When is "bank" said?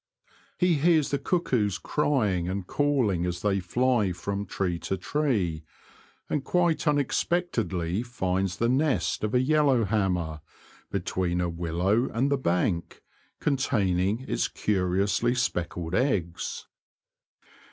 12.39-13.03